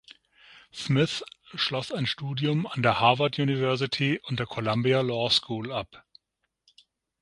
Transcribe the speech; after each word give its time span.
Smith 0.73 1.23
schloss 1.53 1.91
ein 1.91 2.07
Studium 2.07 2.65
an 2.65 2.81
der 2.81 2.99
Harvard 2.99 3.37
University 3.37 4.19
und 4.23 4.39
der 4.39 4.47
Columbia 4.47 5.01
Law 5.01 5.29
School 5.29 5.71
ab. 5.71 6.03